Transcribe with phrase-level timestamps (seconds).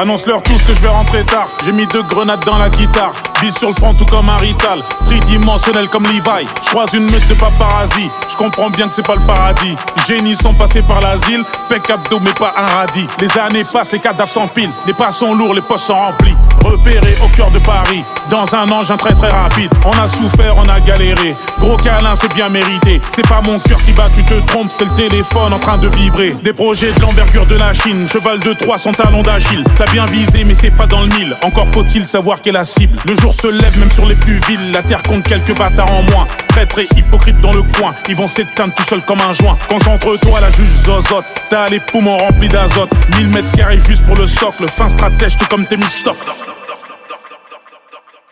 [0.00, 1.48] Annonce-leur tous que je vais rentrer tard.
[1.62, 3.12] J'ai mis deux grenades dans la guitare.
[3.42, 4.82] Bis sur le front tout comme un rital.
[5.04, 6.48] Tridimensionnel comme Levi.
[6.62, 8.10] Je une meute de paparazzi.
[8.26, 9.76] Je comprends bien que c'est pas le paradis.
[10.08, 11.44] Génies sont passés par l'asile.
[11.68, 13.06] Pec abdo mais pas un radis.
[13.20, 14.72] Les années passent, les cadavres s'empilent.
[14.86, 16.34] Les pas sont lourds, les poches sont remplis.
[16.64, 17.58] Repéré au cœur de
[18.30, 19.70] Dans un engin très très rapide.
[19.84, 21.34] On a souffert, on a galéré.
[21.58, 23.00] Gros câlin, c'est bien mérité.
[23.10, 24.70] C'est pas mon cœur qui bat, tu te trompes.
[24.70, 26.36] C'est le téléphone en train de vibrer.
[26.42, 28.08] Des projets de l'envergure de la Chine.
[28.08, 29.64] Cheval de Troie, son talon d'agile.
[29.76, 31.36] T'as bien visé, mais c'est pas dans le mille.
[31.42, 32.98] Encore faut-il savoir quelle est la cible.
[33.06, 34.72] Le jour se lève même sur les plus villes.
[34.72, 36.26] La terre compte quelques bâtards en moins.
[36.48, 37.94] Très très hypocrite dans le coin.
[38.08, 39.56] Ils vont s'éteindre tout seuls comme un joint.
[39.68, 41.24] Concentre-toi, la juge zozote.
[41.50, 42.90] T'as les poumons remplis d'azote.
[43.16, 44.66] 1000 mètres carrés juste pour le socle.
[44.68, 46.16] Fin stratège, tout comme tes mistocs.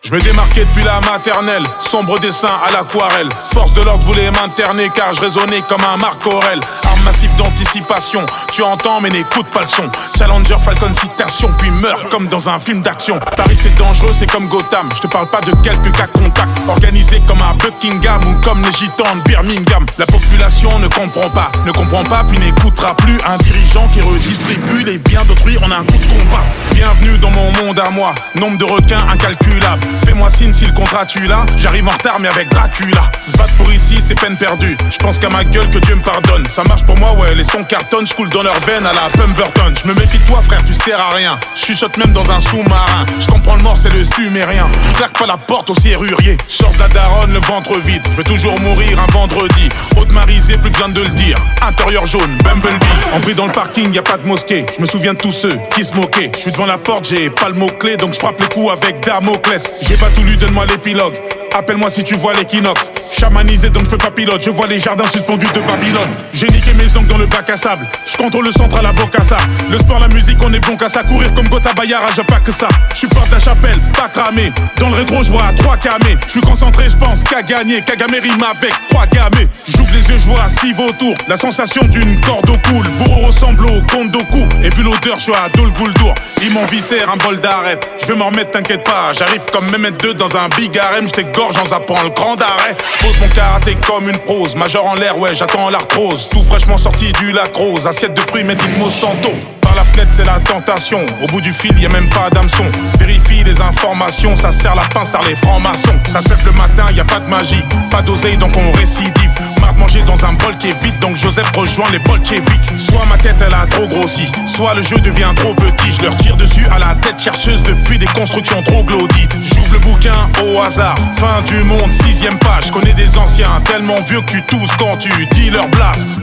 [0.01, 3.27] Je me démarquais depuis la maternelle, sombre dessin à l'aquarelle.
[3.33, 6.59] Force de l'ordre voulait m'interner car je résonnais comme un Marc Aurel.
[6.85, 9.91] Arme massive d'anticipation, tu entends mais n'écoute pas le son.
[10.17, 13.19] Challenger Falcon citation, puis meurt comme dans un film d'action.
[13.35, 14.89] Paris c'est dangereux, c'est comme Gotham.
[14.95, 18.71] Je te parle pas de quelques cas contacts, organisés comme un Buckingham ou comme les
[18.71, 19.85] gitans de Birmingham.
[19.99, 24.85] La population ne comprend pas, ne comprend pas puis n'écoutera plus un dirigeant qui redistribue
[24.85, 26.45] les biens d'autrui en un coup de combat.
[26.73, 29.88] Bienvenue dans mon monde à moi, nombre de requins incalculable.
[30.05, 31.45] Fais-moi signe si le contrat tu là.
[31.57, 33.01] J'arrive en retard, mais avec Dracula.
[33.17, 34.77] Se battre pour ici, c'est peine perdue.
[34.89, 36.45] Je pense qu'à ma gueule que Dieu me pardonne.
[36.47, 38.05] Ça marche pour moi, ouais, les sons cartonnent.
[38.05, 39.73] Je dans leur veine à la Pemberton.
[39.81, 41.39] Je me méfie de toi, frère, tu sers à rien.
[41.55, 43.05] Chuchote même dans un sous-marin.
[43.19, 44.69] Je comprends le mort, c'est le sumérien.
[44.95, 46.37] Claque pas la porte au serrurier.
[46.45, 48.01] Sors de la daronne, le ventre vide.
[48.11, 49.69] Je veux toujours mourir un vendredi.
[49.97, 51.37] Haute marisée, plus besoin de le dire.
[51.61, 52.85] Intérieur jaune, Bumblebee.
[53.15, 54.65] En pris dans le parking, y a pas de mosquée.
[54.75, 56.31] Je me souviens de tous ceux qui se moquaient.
[56.35, 59.05] Je suis devant la porte, j'ai pas le mot-clé, donc je frappe le coup avec
[59.05, 59.78] Damoclès.
[59.81, 61.15] J'ai pas tout lu, donne-moi l'épilogue.
[61.57, 62.91] Appelle-moi si tu vois l'équinoxe.
[63.19, 64.41] Chamanisé donc je fais pas pilote.
[64.43, 66.09] Je vois les jardins suspendus de Babylone.
[66.33, 67.85] J'ai niqué mes ongles dans le bac à sable.
[68.05, 69.37] Je contrôle le centre à la Bocassa.
[69.69, 71.03] Le sport, la musique, on est bon qu'à ça.
[71.03, 72.67] Courir comme Gotha Bayara, je pas que ça.
[72.91, 74.51] Je suis porte la chapelle, pas cramé.
[74.77, 76.17] Dans le rétro, je vois 3 camés.
[76.25, 77.81] Je suis concentré, je pense qu'à gagner.
[77.81, 79.47] Kagame rime avec 3 gamés.
[79.67, 81.15] J'ouvre les yeux, je vois 6 vautours.
[81.27, 82.87] La sensation d'une corde au cool.
[82.87, 84.47] Bourreau ressemble au Kondoku.
[84.63, 86.13] Et vu l'odeur, je suis à Dol Guldour.
[86.43, 87.79] Ils m'ont viscère un bol d'arrêt.
[88.01, 89.11] Je vais m'en remettre, t'inquiète pas.
[89.17, 91.07] J'arrive comme Mehmet 2 dans un big harem.
[91.07, 92.75] Je gorge en zappant le grand arrêt.
[93.01, 94.55] Pose mon karaté comme une prose.
[94.55, 96.29] Major en l'air, ouais, j'attends l'arthrose.
[96.29, 97.87] Tout fraîchement sorti du lacrose.
[97.87, 99.58] Assiette de fruits made in Monsanto.
[99.79, 101.05] Par la fenêtre, c'est la tentation.
[101.21, 102.65] Au bout du fil, y a même pas d'hameçon.
[102.99, 105.97] Vérifie les informations, ça sert la pince à les francs-maçons.
[106.05, 107.63] Ça se lève le matin, y a pas de magie.
[107.89, 109.13] Pas d'oseille, donc on récidive.
[109.13, 112.71] De manger dans un bol qui est vide, donc Joseph rejoint les bolcheviks.
[112.77, 115.93] Soit ma tête, elle a trop grossi, soit le jeu devient trop petit.
[115.93, 119.33] Je leur tire dessus à la tête chercheuse depuis des constructions trop glaudites.
[119.41, 120.95] J'ouvre le bouquin au hasard.
[121.15, 122.69] Fin du monde, sixième page.
[122.71, 126.19] Connais des anciens, tellement vieux que tu tousses quand tu dis leur blast.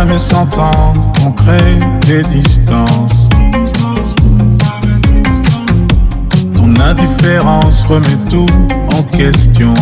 [0.00, 3.28] Jamais s'entendre, on crée des distances.
[6.56, 8.46] Ton indifférence remet tout
[8.96, 9.74] en question.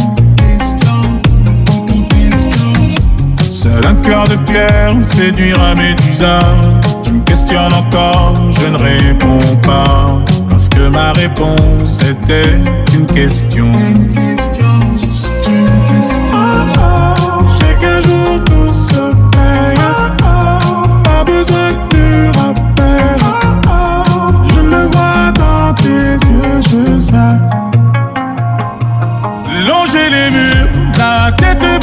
[3.48, 6.40] Seul un cœur de pierre séduira Médusa.
[7.04, 10.18] Tu me questionnes encore, je ne réponds pas.
[10.48, 12.58] Parce que ma réponse était
[12.92, 13.66] une question.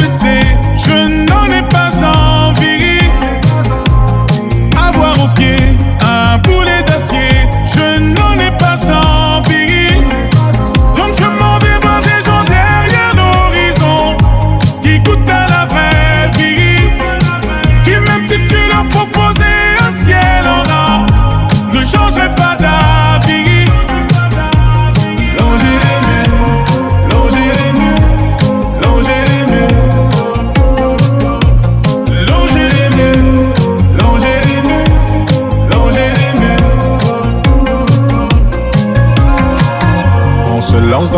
[0.08, 0.75] Tête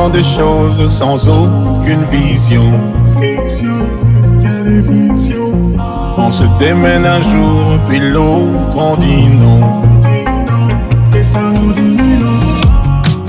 [0.08, 2.64] dans des choses sans aucune vision.
[6.18, 9.82] On se démène un jour, puis l'autre on dit non.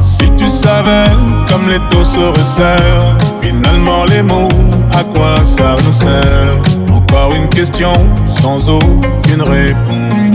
[0.01, 1.11] Si tu savais
[1.49, 4.49] comme les taux se resserrent, finalement les mots,
[4.97, 6.93] à quoi ça nous sert?
[6.93, 7.93] Encore une question
[8.41, 10.28] sans aucune réponse.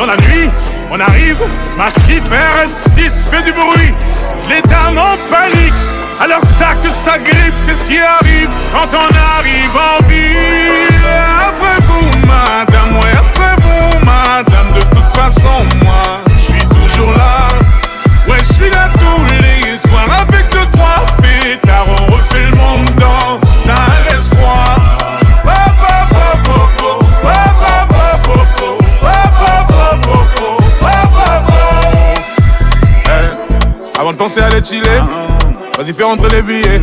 [0.00, 0.48] Dans la nuit.
[0.90, 1.36] On arrive,
[1.76, 3.94] massif RS6 fait du bruit.
[4.48, 5.74] Les dames en panique,
[6.18, 11.06] alors ça que ça grippe, c'est ce qui arrive quand on arrive en ville.
[11.48, 17.48] Après vous, madame, ouais, après vous, madame, de toute façon, moi, je suis toujours là.
[18.26, 21.86] Ouais, je suis là tous les soirs avec deux, trois fêtards.
[22.00, 23.49] On refait le monde dans
[34.20, 35.00] Eh, penser à les chiller,
[35.78, 36.82] vas-y fais rentrer les billets.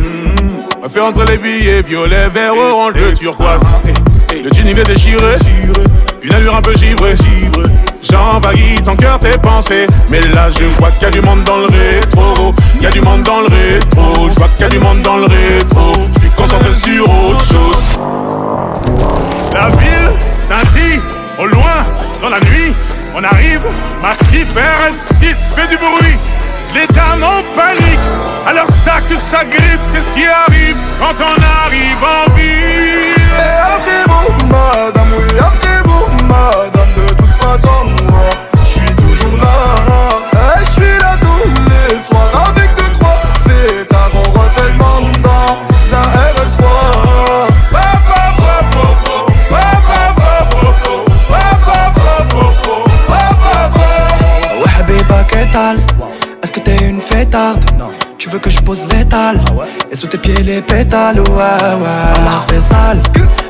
[0.92, 3.62] Fais rentrer les billets, violet, vert, orange, bleu, turquoise.
[4.32, 5.36] Le jean il est déchiré,
[6.22, 7.14] une allure un peu givrée.
[8.02, 9.86] J'envahis ton cœur, tes pensées.
[10.10, 12.54] Mais là, je vois qu'il y a du monde dans le rétro.
[12.76, 14.28] Il y a du monde dans le rétro.
[14.30, 15.92] Je vois qu'il y a du monde dans le rétro.
[16.14, 18.00] Je suis concentré sur autre chose.
[19.52, 21.00] La ville scintille
[21.40, 21.84] au loin
[22.20, 22.74] dans la nuit.
[23.14, 23.62] On arrive,
[24.02, 26.18] massif RS6 fait du bruit.
[26.74, 27.98] Dames en panique,
[28.46, 33.14] alors ça que ça grippe, c'est ce qui arrive quand on arrive en ville.
[33.36, 37.97] Et après vous, madame, oui, après vous, madame, de toute façon,
[57.32, 57.90] Non.
[58.16, 59.40] Tu veux que je pose l'étal
[59.90, 62.24] Et sous tes pieds les pétales, ouais, ouais.
[62.24, 63.02] Là, c'est sale.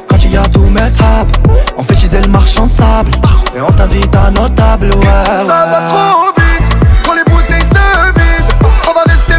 [0.08, 1.30] Quand tu y as tous mes sables,
[1.76, 3.12] on fait utiliser le marchand de sable.
[3.56, 5.46] Et on t'invite à nos tables, ouais.
[5.46, 8.68] Ça va trop vite, quand les bouteilles se vident.
[8.88, 9.37] On va rester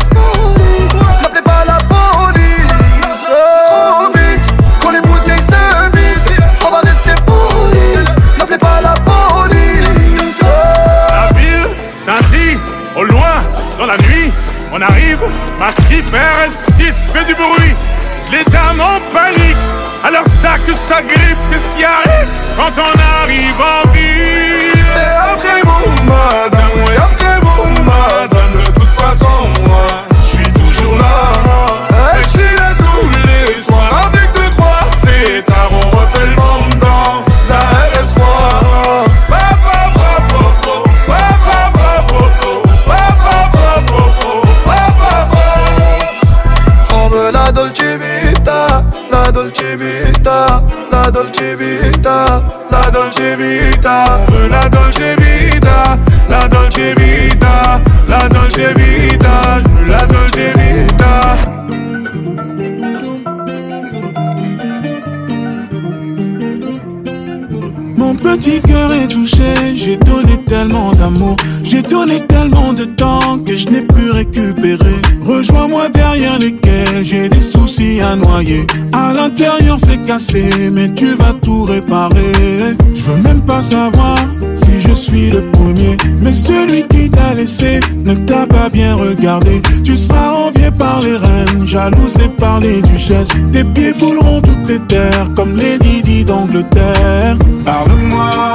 [16.89, 17.75] RS6 fait du bruit.
[18.31, 19.57] Les dames en panique,
[20.03, 24.85] alors ça que ça grippe, c'est ce qui arrive quand on arrive en ville.
[24.95, 29.87] Et après vous, madame, oui, après vous, madame, de toute façon, moi,
[30.21, 32.17] je suis toujours là.
[32.17, 34.28] Et je suis là tous les soirs avec
[49.59, 54.29] Dolce Vita, la Dolce Vita, la Dolce Vita.
[54.49, 55.97] La Dolce Vita,
[56.27, 59.48] la Dolce Vita, la Dolce Vita,
[68.39, 69.75] petit cœur est touché.
[69.75, 74.99] J'ai donné tellement d'amour, j'ai donné tellement de temps que je n'ai pu récupérer.
[75.25, 78.65] Rejoins-moi derrière les quais, j'ai des soucis à noyer.
[78.93, 82.75] À l'intérieur c'est cassé, mais tu vas tout réparer.
[82.95, 84.17] Je veux même pas savoir
[84.89, 85.97] je suis le premier.
[86.21, 89.61] Mais celui qui t'a laissé ne t'a pas bien regardé.
[89.83, 93.29] Tu seras envié par les reines, jalousé par les duchesses.
[93.51, 97.37] Tes pieds fouleront toutes les terres comme les Didi d'Angleterre.
[97.63, 98.53] Parle-moi.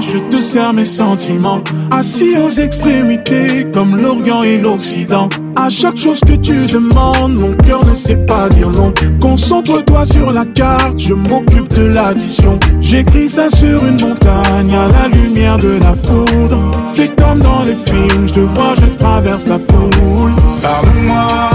[0.00, 1.62] je te sers mes sentiments.
[1.90, 5.28] Assis aux extrémités, comme l'Orient et l'Occident.
[5.56, 8.92] À chaque chose que tu demandes, mon cœur ne sait pas dire non.
[9.20, 12.58] Concentre-toi sur la carte, je m'occupe de l'addition.
[12.80, 16.70] J'écris ça sur une montagne à la lumière de la foudre.
[16.86, 20.32] C'est comme dans les films, je te vois, je traverse la foule.
[20.62, 21.50] Parle-moi,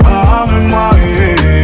[0.00, 0.90] parle-moi.
[1.02, 1.63] Eh, eh, eh.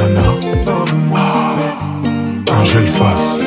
[0.00, 0.22] nana.
[2.60, 3.40] Angèle ah, Fass,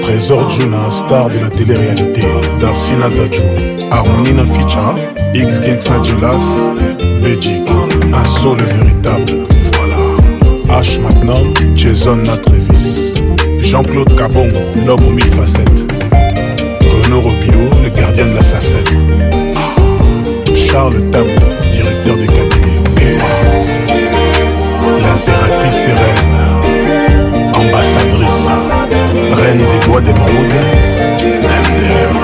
[0.00, 2.22] Trésor Juna, star de la télé-réalité.
[2.60, 3.42] Darcy Nadadjou,
[3.90, 4.94] Harmonie Naficha,
[5.34, 6.70] X Gangs Nadjelas,
[7.22, 7.68] Belgique,
[8.12, 9.46] un seul véritable.
[9.72, 10.80] Voilà.
[10.80, 11.42] H maintenant,
[11.74, 13.14] Jason Natrevis.
[13.60, 15.84] Jean-Claude Cabongo, l'homme aux mille facettes.
[17.04, 18.84] Renaud Robio, le gardien de la Sacelle.
[19.56, 21.30] Ah, Charles Tabou,
[25.18, 26.36] impératrice et reine,
[27.54, 28.48] ambassadrice,
[29.32, 30.54] reine des doigts d'émeraude,
[31.42, 32.16] MDM.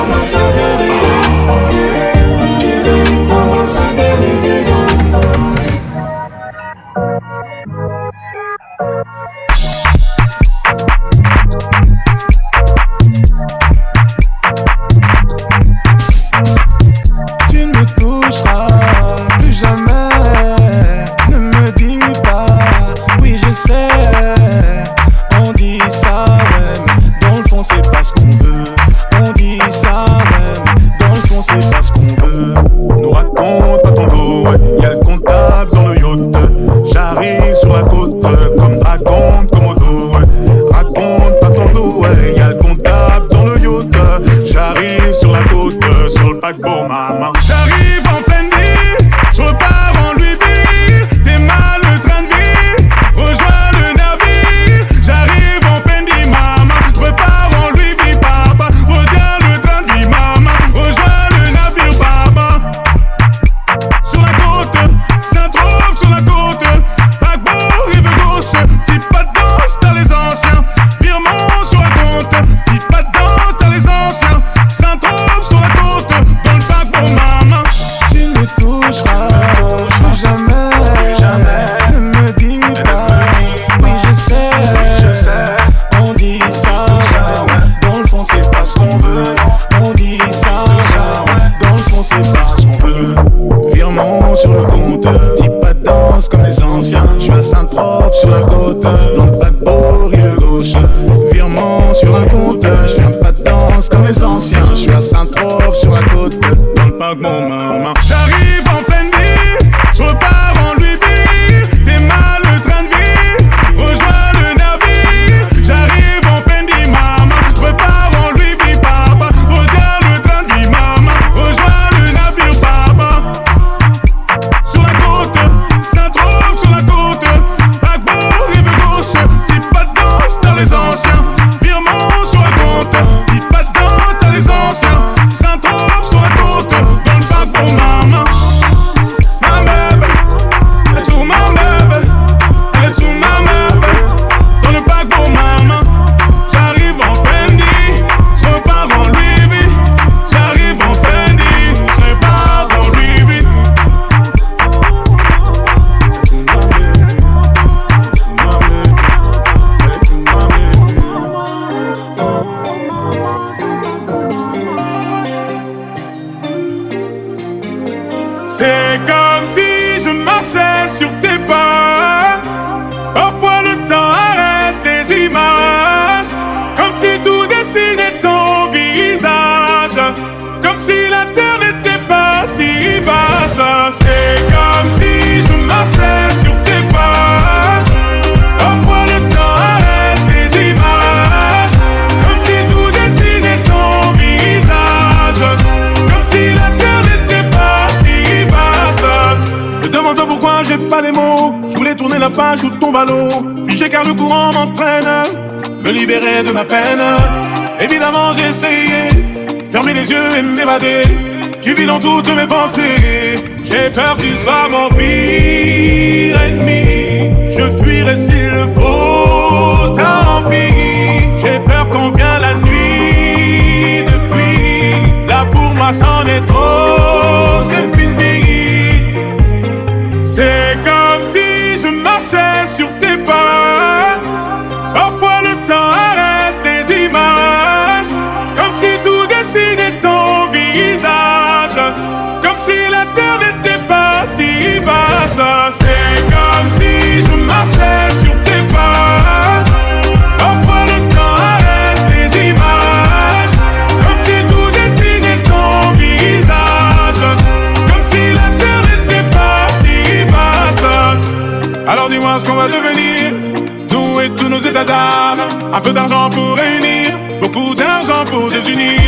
[265.85, 267.11] peu d'argent pour réunir,
[267.43, 269.01] beaucoup d'argent pour désunir.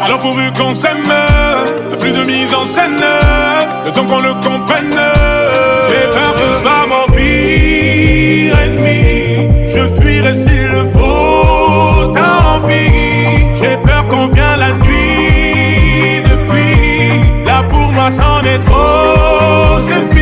[0.00, 1.12] Alors pourvu qu'on s'aime,
[1.98, 3.02] plus de mise en scène,
[3.84, 4.98] le temps qu'on le comprenne.
[5.88, 9.48] J'ai peur que soit mon pire ennemi.
[9.68, 13.56] Je fuirai s'il le faut, tant pis.
[13.56, 17.44] J'ai peur qu'on vienne la nuit depuis.
[17.44, 20.21] Là pour moi, c'en est trop, c'est fini.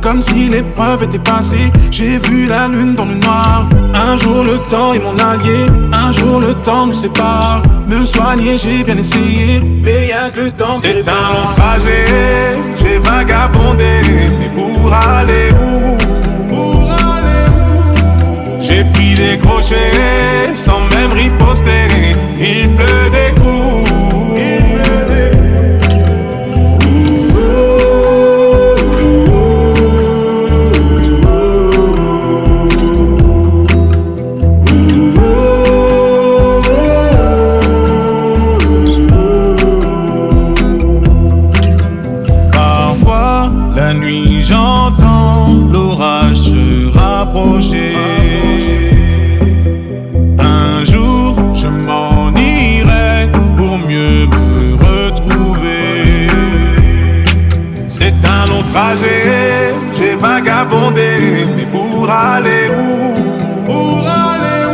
[0.00, 3.68] Comme si l'épreuve était passée, j'ai vu la lune dans le noir.
[3.94, 7.62] Un jour le temps est mon allié, un jour le temps nous sépare.
[7.86, 12.98] Me soigner, j'ai bien essayé, mais rien que le temps C'est un long trajet, j'ai
[12.98, 14.00] vagabondé,
[14.38, 15.98] mais pour aller où?
[18.60, 21.88] J'ai pris des crochets sans même riposter.
[22.40, 23.81] Il pleut des coups.
[62.12, 62.70] aller
[63.68, 63.74] où,
[64.06, 64.66] aller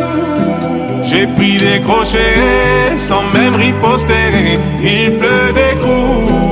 [1.03, 4.59] J'ai pris des crochets sans même riposter.
[4.83, 6.49] Il pleut des coups.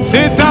[0.00, 0.43] C'est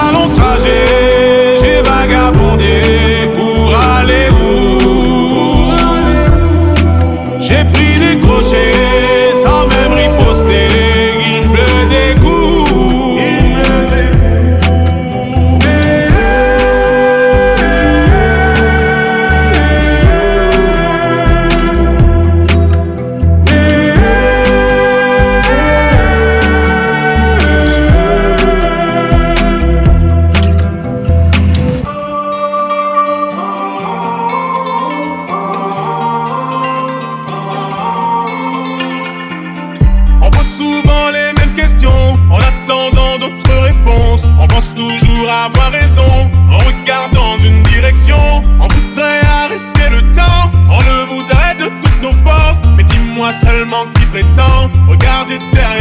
[45.43, 48.17] avoir raison en regardant une direction.
[48.61, 52.61] On voudrait arrêter le temps, on le voudrait de toutes nos forces.
[52.77, 55.72] Mais dis-moi seulement qui prétend regarder derrière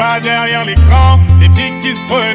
[0.00, 2.29] pas derrière l'écran, les petits qui se prenaient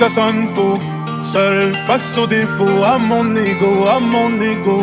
[0.00, 0.78] ça sonne faux.
[1.22, 4.82] Seul face aux défauts, à mon ego, à mon ego.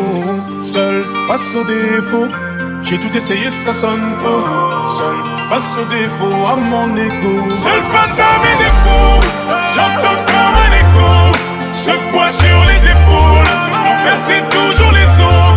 [0.62, 2.30] Seul face aux défauts,
[2.84, 4.46] j'ai tout essayé, ça sonne faux.
[4.98, 5.18] Seul
[5.50, 7.50] face aux défauts, à mon ego.
[7.50, 9.20] Seul face à mes défauts,
[9.74, 11.10] j'entends comme un écho.
[11.74, 13.52] Ce poids sur les épaules,
[13.86, 15.57] l'enfer c'est toujours les autres.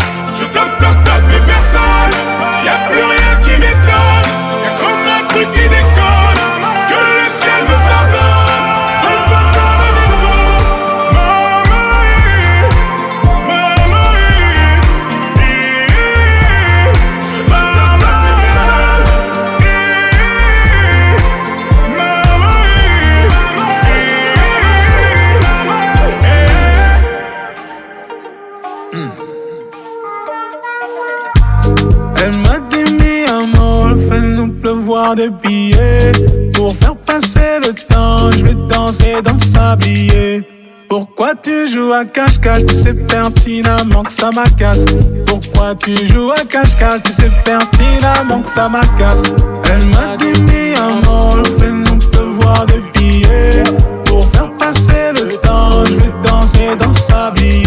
[35.15, 36.13] Billets.
[36.55, 40.43] Pour faire passer le temps, je vais danser dans le sablier.
[40.89, 44.85] Pourquoi tu joues à cache-cache, tu sais pertinemment que ça m'agace.
[45.27, 49.25] Pourquoi tu joues à cache-cache, tu sais pertinemment que ça m'agace.
[49.65, 53.63] Elle m'a dit mi amor, fais-nous pleuvoir des billets.
[54.05, 57.67] Pour faire passer le temps, je vais danser dans le sablier.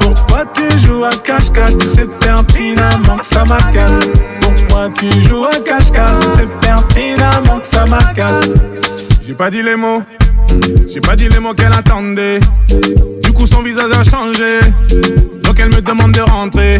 [0.00, 4.13] Pourquoi tu joues à cache-cache, tu sais pertinemment que ça m'agace
[4.98, 8.48] Tu joues à cache-cache, sais pertinemment que ça m'agace
[9.26, 10.02] J'ai pas dit les mots,
[10.86, 12.40] j'ai pas dit les mots qu'elle attendait.
[13.22, 14.60] Du coup, son visage a changé,
[15.42, 16.78] donc elle me demande de rentrer.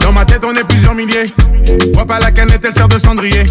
[0.00, 1.26] Dans ma tête, on est plusieurs milliers.
[1.92, 3.44] Vois pas la canette, elle sert de cendrier.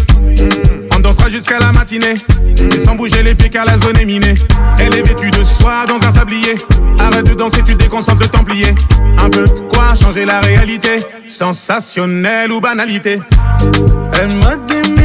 [0.92, 2.16] On dansera jusqu'à la matinée,
[2.58, 4.34] et sans bouger les pieds car la zone est minée.
[4.80, 6.56] Elle est vêtue de soie dans un sablier.
[6.98, 8.74] Arrête de danser, tu déconcentres le templier.
[9.18, 13.20] Un peu de quoi changer la réalité, sensationnelle ou banalité.
[14.20, 14.99] Elle m'a dit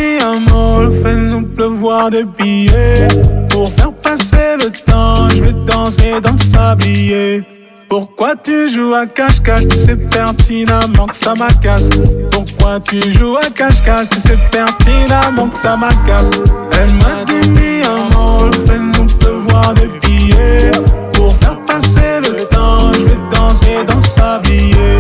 [0.85, 3.07] mi amor, fais-nous pleuvoir des billets.
[3.49, 7.43] Pour faire passer le temps, je vais danser dans le sablier.
[7.89, 11.89] Pourquoi tu joues à cache-cache, tu sais pertinemment que ça m'agace.
[12.31, 16.31] Pourquoi tu joues à cache-cache, tu sais pertinemment que ça m'agace.
[16.71, 20.71] Elle m'a dit mi amor, fais-nous pleuvoir des billets.
[21.13, 24.99] Pour faire passer le temps, je vais danser dans le sablier.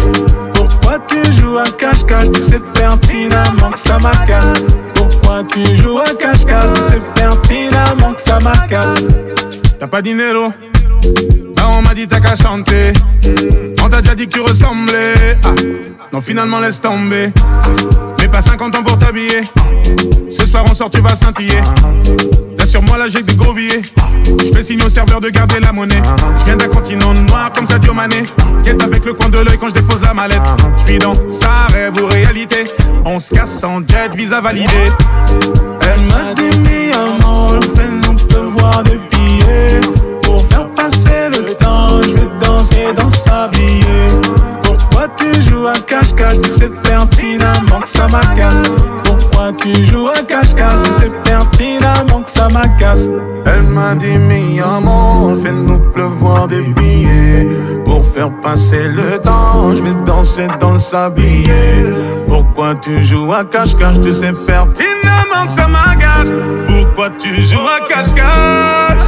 [0.53, 4.53] Pourquoi tu joues à cache-cache, tu sais pertinemment que ça m'agace
[5.25, 9.01] Pourquoi tu joues à cache-cache, sais pertinemment que ça m'agace.
[9.79, 10.53] T'as pas dinero
[11.55, 12.93] Bah on m'a dit t'as qu'à chanter.
[13.83, 15.35] On t'a déjà dit que tu ressemblais.
[15.43, 15.49] Ah.
[16.13, 17.31] Non finalement laisse tomber.
[18.19, 19.41] Mais pas 50 ans pour t'habiller.
[20.29, 21.61] Ce soir on sort tu vas scintiller
[22.65, 23.81] sur moi là j'ai des gros billets.
[24.25, 26.01] Je fais signe au serveur de garder la monnaie.
[26.39, 28.23] Je viens d'un continent noir comme Sadio Mané.
[28.63, 30.41] Quête avec le coin de l'œil quand je dépose la mallette.
[30.77, 32.65] Je suis dans sa rêve ou réalité.
[33.05, 34.67] On se casse en jet, visa validé.
[35.81, 39.81] Elle m'a dit mi amor, fais-nous pleuvoir des billets.
[40.23, 44.09] Pour faire passer le temps, je vais danser dans sa billets
[44.63, 48.63] Pourquoi tu joues à cache-cache, tu sais pertinemment que ça m'agace
[49.35, 50.73] moi qui joue à cache-cache.
[50.83, 53.07] tu sais pertinemment que ça m'agace.
[53.45, 57.47] Elle m'a dit, mi amour, fais-nous pleuvoir des billets.
[57.83, 61.85] Pour faire passer le temps, je vais danser dans le sablier.
[62.27, 64.01] Pourquoi tu joues à cache-cache?
[64.01, 66.33] Tu sais pertinemment que ça m'agace.
[66.67, 69.05] Pourquoi tu joues à cache-cache?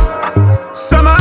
[0.71, 1.16] Ça m'agace.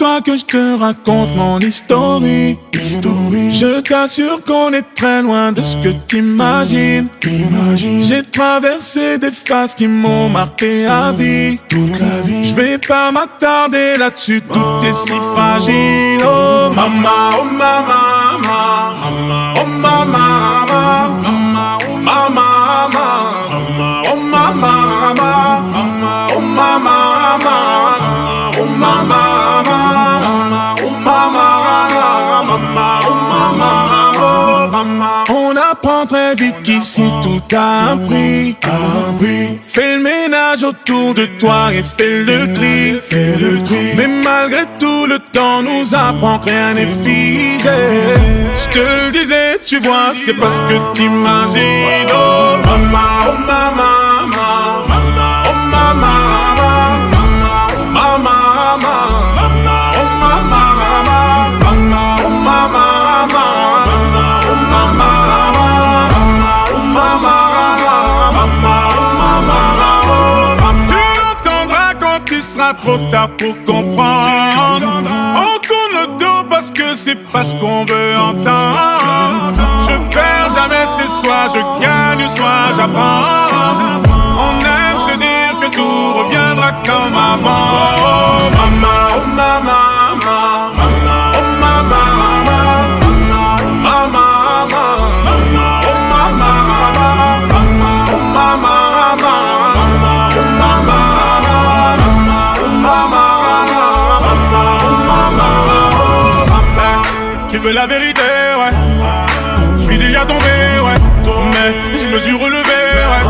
[0.00, 2.20] Approche-toi que je te raconte mon histoire.
[2.22, 7.08] Je t'assure qu'on est très loin de ce que t'imagines.
[7.76, 11.58] J'ai traversé des phases qui m'ont marqué à vie.
[11.70, 16.18] Je vais pas m'attarder là-dessus, tout est si fragile.
[16.24, 20.79] Oh mama, oh mama, mama, oh mama, mama,
[36.70, 38.56] qu'ici tout a un prix.
[39.72, 43.00] Fais le ménage autour de toi et fais le tri.
[43.08, 43.94] Fais le tri.
[43.96, 47.80] Mais malgré tout, le temps nous apprend que rien n'est figé.
[48.62, 52.12] Je te le disais, tu vois, c'est parce que t'imagines.
[52.12, 53.99] Oh mama, oh mama,
[72.80, 74.86] trop tard pour comprendre.
[75.34, 79.62] On tourne le dos parce que c'est pas ce qu'on veut entendre.
[79.82, 84.02] Je perds jamais, c'est soit je gagne, soit j'apprends.
[84.46, 87.66] On aime se dire que tout reviendra comme avant.
[87.96, 89.89] Oh mama, oh mama,
[107.50, 108.72] Tu veux la vérité, ouais.
[109.76, 110.38] Je suis déjà tombé,
[110.84, 110.98] ouais.
[111.52, 112.78] Mais je me suis relevé,
[113.10, 113.24] ouais.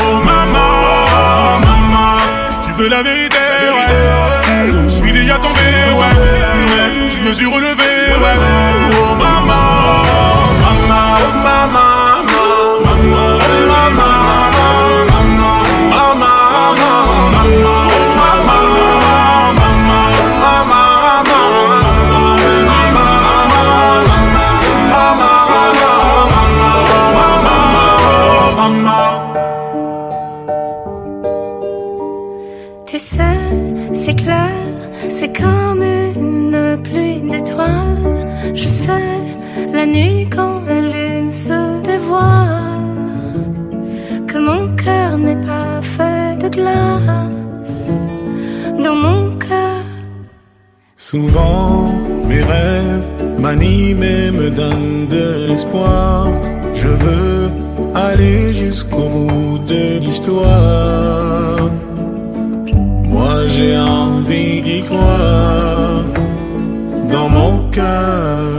[0.00, 2.16] Oh maman, maman.
[2.62, 4.72] Tu veux la vérité, ouais.
[4.84, 5.68] Je suis déjà tombé,
[6.00, 6.14] ouais.
[6.76, 7.90] Mais je me suis relevé,
[8.22, 8.36] ouais.
[8.92, 10.02] Oh maman,
[10.62, 11.97] maman, oh maman,
[34.08, 34.54] c'est clair,
[35.10, 38.16] c'est comme une pluie d'étoiles.
[38.54, 39.18] Je sais,
[39.70, 43.44] la nuit quand la lune se dévoile,
[44.26, 48.10] que mon cœur n'est pas fait de glace.
[48.82, 49.84] Dans mon cœur,
[50.96, 51.92] Souvent,
[52.28, 56.28] mes rêves m'animent et me donnent de l'espoir.
[56.74, 57.50] Je veux
[57.94, 61.27] aller jusqu'au bout de l'histoire.
[63.58, 66.04] J'ai envie d'y croire
[67.10, 68.57] dans mon cœur.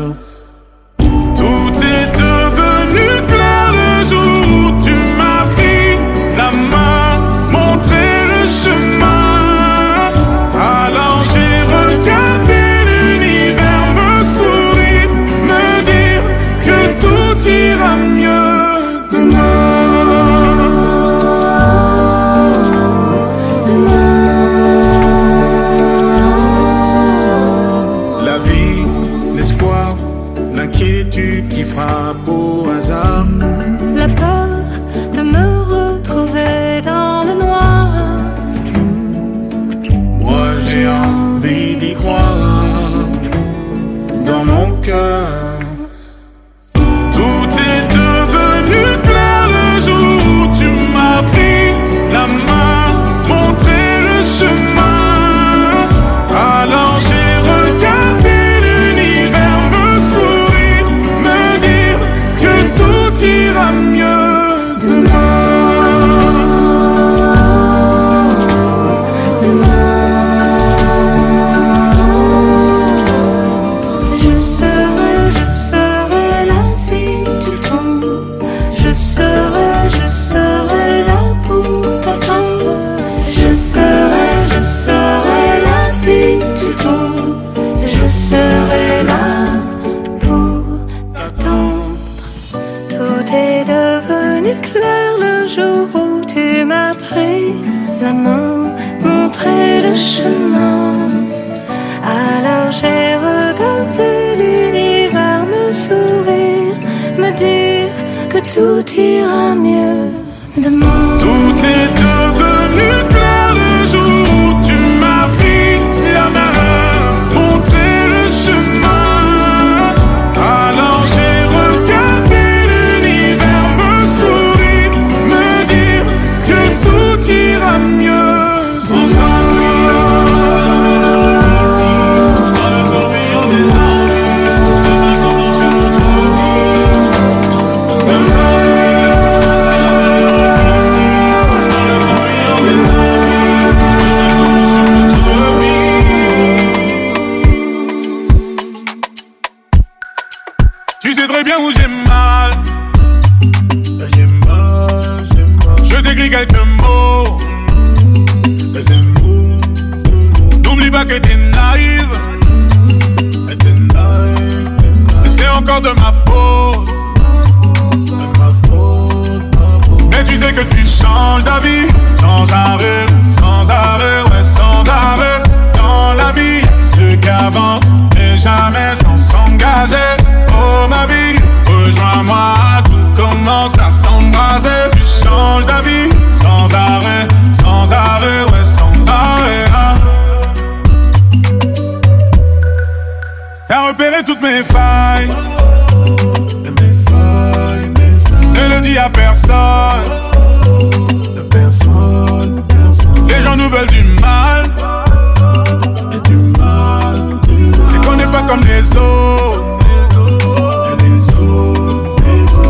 [208.49, 209.63] Comme les autres.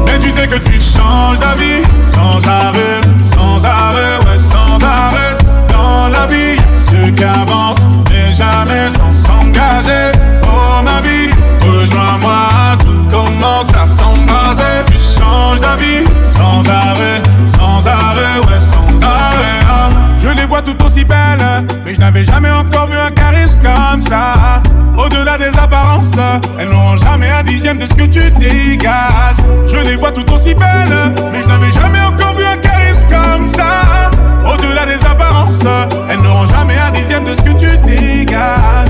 [0.06, 1.82] Mais tu sais que tu changes d'avis.
[2.14, 3.00] Sans arrêt,
[3.34, 5.38] sans arrêt, ouais, sans arrêt.
[5.70, 6.58] Dans la vie,
[6.90, 10.12] ceux qui avancent, mais jamais sans s'engager.
[10.44, 11.30] Oh ma vie,
[11.62, 12.49] rejoins-moi,
[20.74, 24.62] tout aussi belles, mais je n'avais jamais encore vu un charisme comme ça.
[24.98, 26.12] Au-delà des apparences,
[26.60, 29.38] elles n'auront jamais un dixième de ce que tu dégages.
[29.68, 33.48] Je les vois tout aussi belles, mais je n'avais jamais encore vu un charisme comme
[33.48, 34.12] ça.
[34.46, 35.64] Au-delà des apparences,
[36.10, 38.90] elles n'auront jamais un dixième de ce que tu dégages.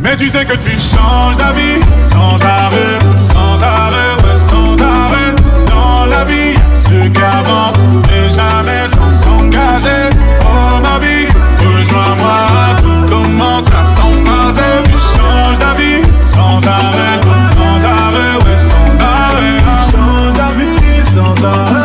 [0.00, 1.80] Mais tu sais que tu changes d'avis
[2.10, 2.98] sans arrêt,
[3.32, 5.34] sans arrêt, sans arrêt.
[5.66, 6.54] Dans la vie,
[6.92, 10.04] ceux qui avancent, mais jamais sans s'engager.
[10.44, 11.26] Oh ma vie,
[11.64, 12.38] rejoins-moi,
[12.82, 14.74] tout commence à s'embraser.
[14.84, 17.16] Tu changes d'avis sans arrêt,
[17.56, 19.58] sans arrêt, ouais, sans arrêt.
[19.68, 21.81] Tu changes d'avis sans arrêt,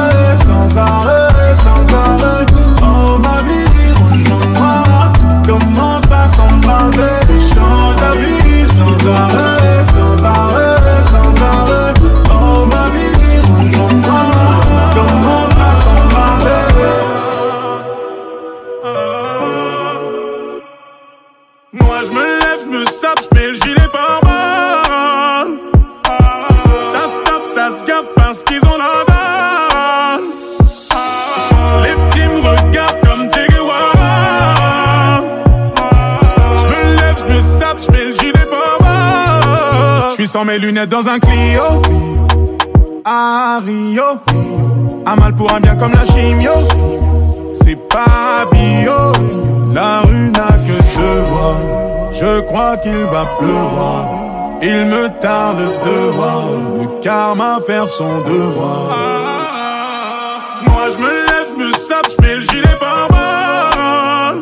[28.43, 30.23] qu'ils ont la dalle.
[31.83, 35.21] Les petits me regardent comme Jaguar.
[36.57, 40.09] Je me lève, je me sape, je mets le gilet balle.
[40.09, 41.81] Je suis sans mes lunettes dans un Clio.
[43.05, 44.03] À Rio.
[45.05, 46.51] Un mal pour un bien comme la chimio.
[47.53, 49.13] C'est pas bio.
[49.73, 51.57] La rue n'a que deux voies.
[52.13, 54.36] Je crois qu'il va pleuvoir.
[54.61, 56.45] Il me tarde de voir
[56.79, 58.97] le karma faire son devoir.
[60.63, 64.41] Moi je me lève, me sape, je mets le gilet par balle.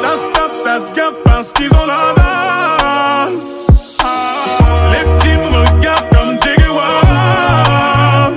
[0.00, 3.34] Ça se tape, ça se gaffe parce qu'ils ont la dalle.
[4.92, 8.30] Les petits me regardent comme Jaguar.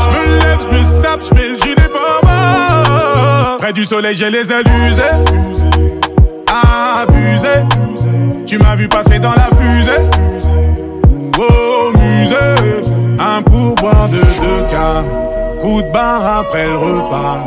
[0.00, 3.58] Je me lève, me sape, je mets le gilet par balle.
[3.58, 5.02] Près du soleil, j'ai les ailes usées.
[6.48, 7.81] Abusé.
[8.52, 10.04] Tu m'as vu passer dans la fusée.
[11.38, 12.84] Au musée.
[13.18, 15.02] Un pourboire de deux cas.
[15.62, 17.38] Coup de barre après le repas.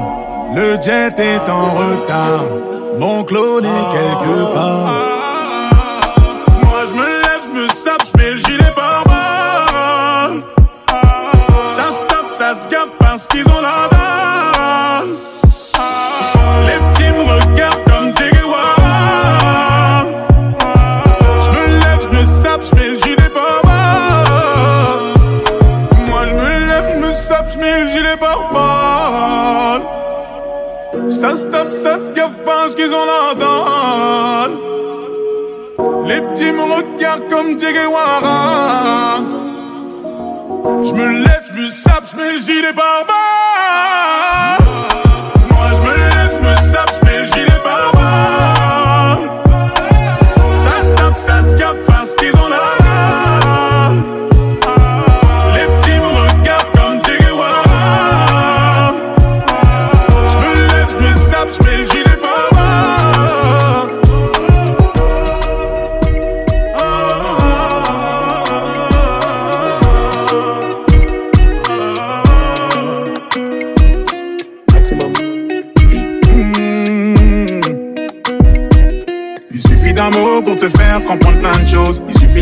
[0.56, 2.46] Le jet est en retard.
[2.98, 5.15] Mon clone est quelque part.
[31.10, 31.44] Ça se
[31.84, 34.58] ça se gaffe pas qu'ils ont la dalle.
[36.08, 39.20] Les petits me regardent comme Jegewara.
[40.84, 43.06] J'me lève, j'me sape, j'mets le gilet par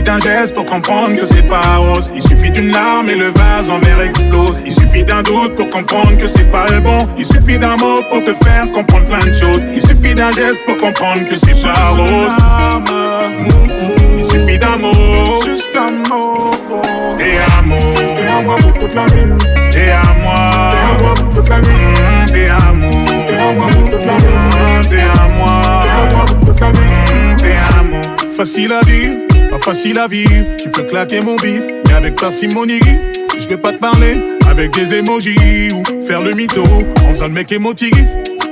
[0.03, 2.11] suffit d'un geste pour comprendre que c'est pas rose.
[2.15, 4.61] Il suffit d'une larme et le vase en verre explose.
[4.65, 7.07] Il suffit d'un doute pour comprendre que c'est pas le bon.
[7.17, 9.65] Il suffit d'un mot pour te faire comprendre plein de choses.
[9.73, 12.31] Il suffit d'un geste pour comprendre que c'est pas rose.
[14.17, 16.51] Il suffit d'un mot, juste un mot.
[17.17, 17.77] T'es à moi,
[18.15, 19.29] t'es à moi pour toute la vie.
[19.71, 20.33] T'es à moi,
[20.71, 21.69] t'es à moi pour toute la vie.
[22.27, 22.89] T'es à moi,
[23.27, 24.87] t'es à moi pour toute la vie.
[24.89, 25.47] T'es à moi,
[25.83, 27.35] t'es à moi pour toute la vie.
[27.37, 28.01] T'es à moi.
[28.35, 29.11] Facile à dire,
[29.63, 30.57] facile à vivre.
[30.61, 32.81] Tu peux claquer mon bif, mais avec parcimonie.
[33.39, 34.17] Je vais pas te parler
[34.49, 37.93] avec des emojis ou faire le mytho en faisant le mec émotif.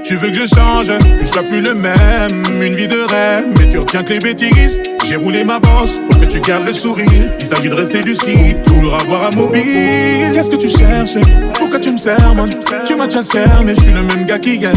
[0.03, 3.45] Tu veux que je change, que je sois plus le même, une vie de rêve,
[3.59, 4.82] mais tu retiens que les bêtises.
[5.08, 7.32] J'ai roulé ma bosse pour que tu gardes le sourire.
[7.39, 10.32] Il s'agit de rester lucide, toujours avoir un mobile.
[10.34, 11.18] Qu'est-ce que tu cherches?
[11.56, 12.49] Pourquoi tu me sermonnes?
[12.86, 14.72] Tu m'as déjà cerné, je suis le même gars qu'hier.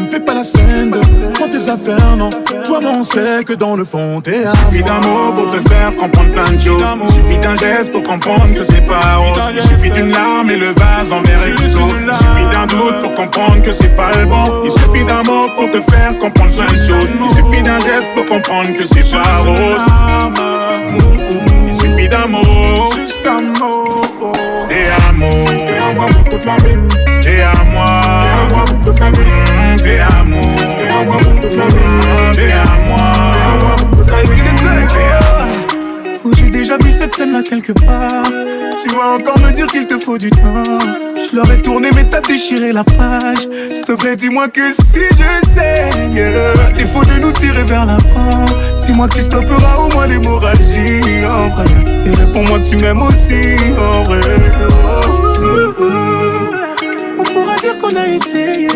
[0.00, 1.00] Me fais pas la scène de
[1.34, 2.30] prends tes affaires, non.
[2.64, 5.50] Toi, moi, on sait que dans le fond, t'es à Il suffit d'un mot pour
[5.50, 6.82] te faire comprendre plein de choses.
[7.02, 9.38] Il suffit d'un geste pour comprendre que c'est pas rose.
[9.54, 11.94] Il suffit d'une larme et le vase en verre explose.
[12.06, 14.62] Il suffit d'un doute pour comprendre que c'est pas le bon.
[14.64, 17.12] Il suffit d'un mot pour te faire comprendre plein de choses.
[17.20, 19.59] Il suffit d'un geste pour comprendre que c'est pas rose.
[21.66, 23.26] Il suffit mot, juste
[23.60, 23.84] mot.
[24.66, 26.78] T'es à moi, t'es à moi pour toute la vie.
[27.20, 27.84] T'es à moi,
[28.22, 29.18] t'es à moi pour toute la vie.
[29.76, 30.40] T'es à moi,
[30.78, 31.74] t'es à moi pour toute la vie.
[32.32, 32.96] T'es à moi,
[33.32, 35.19] t'es à moi pour toute la vie.
[36.60, 38.22] Déjà vu cette scène là quelque part.
[38.82, 40.78] Tu vas encore me dire qu'il te faut du temps.
[41.16, 43.48] Je leur ai tourné, mais t'as déchiré la page.
[43.72, 46.22] S'il te plaît, dis-moi que si je saigne,
[46.76, 48.44] défaut de nous tirer vers l'avant,
[48.82, 51.64] dis-moi que tu stopperas au moins l'hémorragie en vrai.
[52.04, 54.20] Et réponds-moi que tu m'aimes aussi en vrai.
[57.18, 58.68] On pourra dire qu'on a essayé,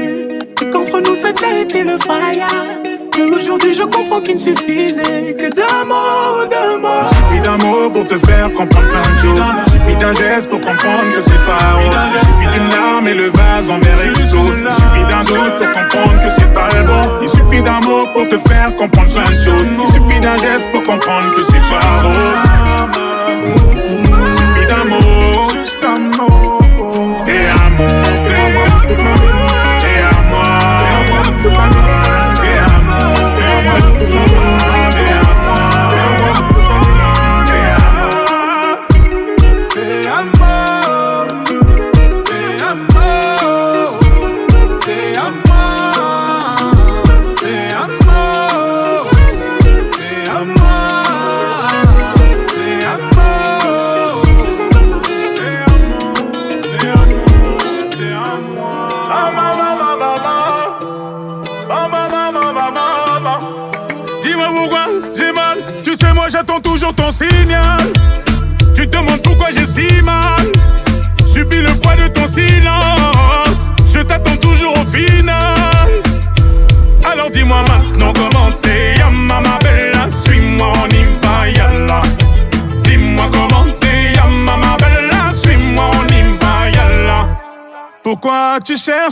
[0.73, 3.04] qu'entre nous ça a été le fire.
[3.17, 6.89] Mais aujourd'hui je comprends qu'il ne suffisait que d'un mot, d'un mot.
[7.03, 9.47] Il suffit d'un mot pour te faire comprendre plein de choses.
[9.67, 11.95] Il suffit d'un geste pour comprendre que c'est pas rose.
[12.13, 14.59] Il suffit d'une larme et le vase en verre explose.
[14.59, 17.03] Il suffit d'un doute pour comprendre que c'est pas bon.
[17.23, 19.71] Il suffit d'un mot pour te faire comprendre plein de choses.
[19.71, 22.43] Il suffit d'un geste pour comprendre que c'est pas rose.
[24.27, 25.94] Il suffit d'un mot, juste un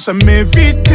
[0.03, 0.92] tu cherches à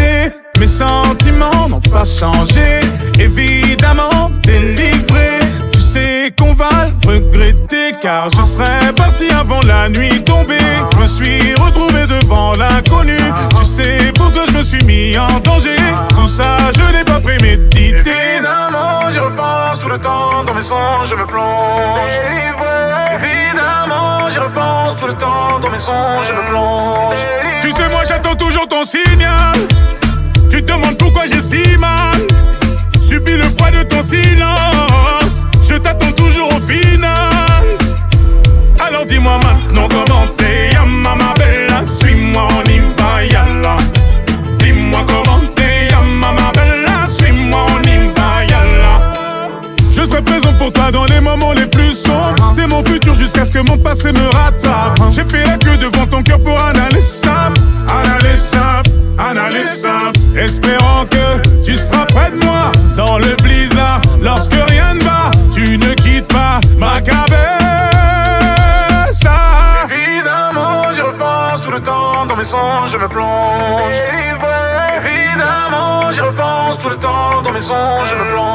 [77.62, 78.47] songes, je me plonge.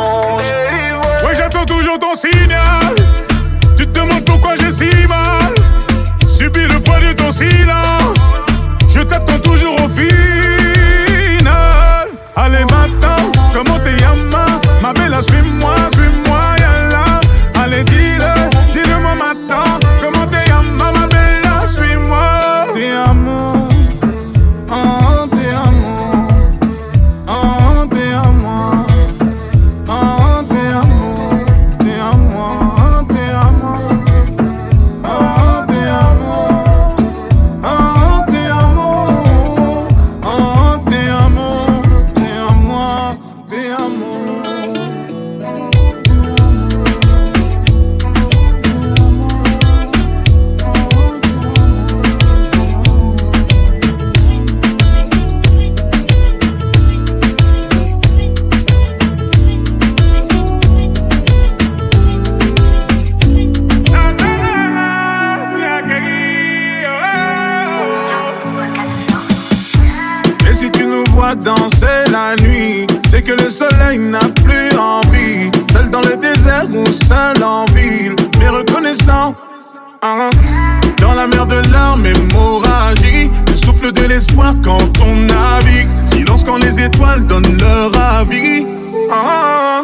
[84.63, 85.89] Quand on navigue.
[86.05, 88.67] Silence quand les étoiles donnent leur avis.
[89.11, 89.83] Ah,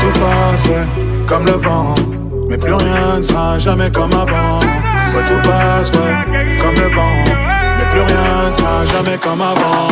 [0.00, 0.86] tout passe, ouais,
[1.26, 1.94] comme le vent.
[2.48, 4.60] Mais plus rien ne sera jamais comme avant.
[4.60, 7.24] Ouais, tout passe, ouais, comme le vent.
[7.78, 9.88] Mais plus rien ne sera jamais comme avant.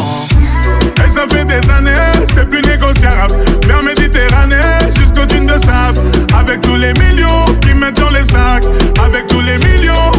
[1.05, 3.35] Et ça fait des années, c'est plus négociable.
[3.67, 6.01] Vers Méditerranée, jusqu'aux dunes de sable.
[6.39, 8.65] Avec tous les millions qui mettent dans les sacs.
[9.05, 10.13] Avec tous les millions.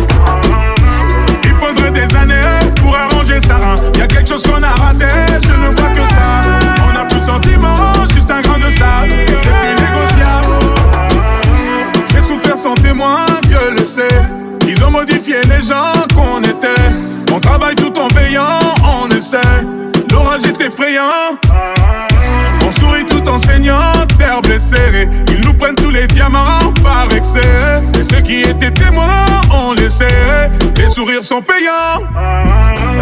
[1.60, 2.36] Faudrait des années
[2.76, 3.58] pour arranger ça.
[3.98, 5.06] Y a quelque chose qu'on a raté,
[5.42, 6.42] je ne vois que ça.
[6.86, 9.14] On a plus de sentiments, juste un grain de sable.
[9.28, 10.54] C'est plus négociable.
[12.12, 14.22] J'ai souffert sans témoin, Dieu le sait.
[14.68, 16.84] Ils ont modifié les gens qu'on était.
[17.34, 19.38] On travaille tout en veillant, on essaie.
[20.12, 21.38] L'orage est effrayant.
[22.68, 23.92] On sourit tout en saignant,
[24.36, 25.10] terre blessée.
[25.30, 27.82] Ils nous prennent tous les diamants par excès.
[28.00, 29.88] Et ceux qui étaient témoins, on les.
[30.78, 32.06] Les sourires sont payants.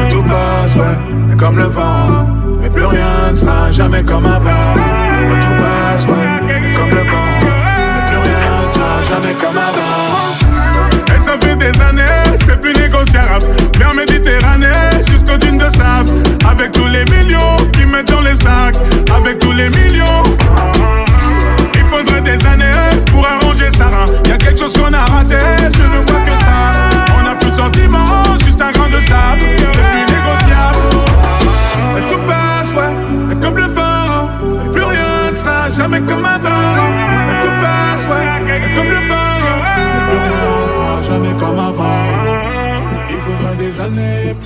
[0.09, 2.27] Tout passe, ouais, comme le vent.
[2.61, 4.32] Mais plus rien ne sera jamais comme avant.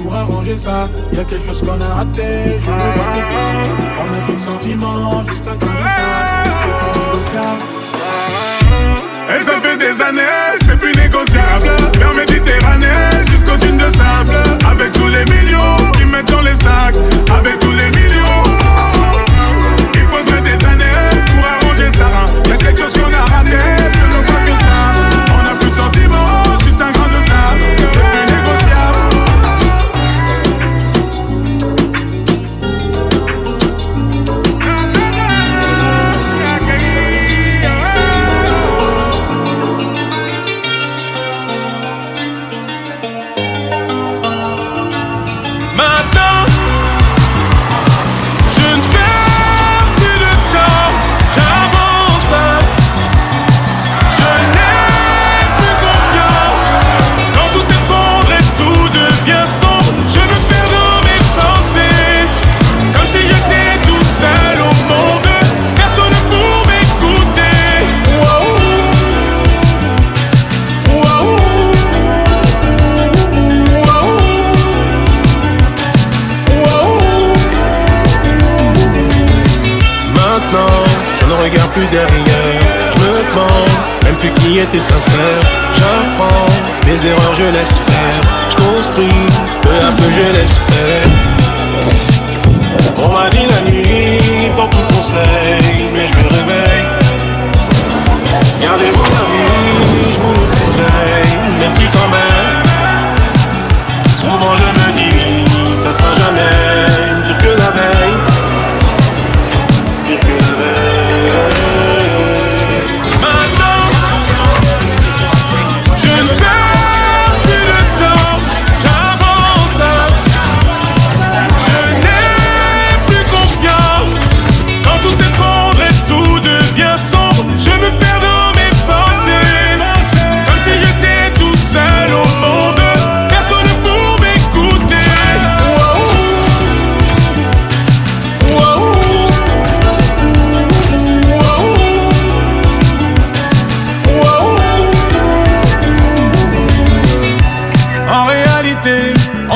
[0.07, 0.89] Pour arranger ça.
[1.11, 3.43] Y a quelque chose qu'on a raté, je ne vois que ça.
[3.99, 6.51] On a plus de sentiments, juste un grain de sable.
[6.61, 7.63] C'est plus négociable.
[9.29, 11.69] Et ça fait des années, c'est plus négociable.
[11.99, 14.37] Vers Méditerranée, jusqu'aux dunes de sable.
[14.71, 16.95] Avec tous les millions qui mettent dans les sacs.
[17.37, 18.26] Avec tous les millions.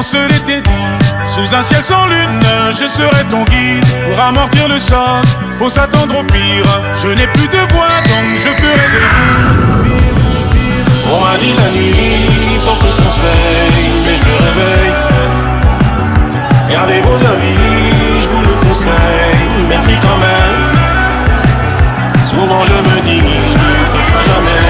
[0.02, 0.64] On se dit.
[1.26, 3.86] Sous un ciel sans lune, je serai ton guide.
[4.06, 5.24] Pour amortir le choc,
[5.60, 6.82] faut s'attendre au pire.
[7.02, 9.91] Je n'ai plus de voix, donc je ferai des boules.
[11.14, 14.93] On m'a dit la nuit, qu'on conseil, mais je me réveille.
[16.72, 20.64] Gardez vos avis, je vous le conseille, merci quand même.
[22.28, 23.22] Souvent je me dis,
[23.86, 24.62] ça sera jamais